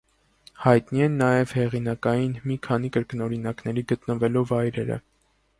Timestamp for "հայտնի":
0.61-1.03